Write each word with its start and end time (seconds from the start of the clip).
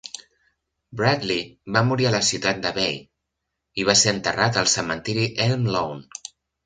Bradley 1.01 1.43
va 1.75 1.83
morir 1.89 2.07
a 2.09 2.13
la 2.15 2.21
ciutat 2.29 2.63
de 2.63 2.71
Bay 2.77 2.97
i 3.83 3.85
va 3.91 3.97
ser 4.05 4.15
enterrat 4.17 4.59
al 4.63 4.73
cementiri 4.77 5.29
Elm 5.47 5.69
Lawn. 5.77 6.03